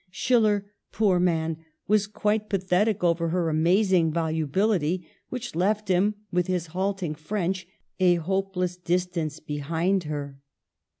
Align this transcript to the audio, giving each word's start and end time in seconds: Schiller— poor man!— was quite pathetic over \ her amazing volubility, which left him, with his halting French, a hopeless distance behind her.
Schiller— 0.09 0.65
poor 0.91 1.19
man!— 1.19 1.57
was 1.87 2.07
quite 2.07 2.49
pathetic 2.49 3.03
over 3.03 3.29
\ 3.29 3.29
her 3.29 3.49
amazing 3.49 4.11
volubility, 4.11 5.07
which 5.29 5.55
left 5.55 5.89
him, 5.89 6.15
with 6.31 6.47
his 6.47 6.65
halting 6.73 7.13
French, 7.13 7.67
a 7.99 8.15
hopeless 8.15 8.77
distance 8.77 9.39
behind 9.39 10.05
her. 10.05 10.39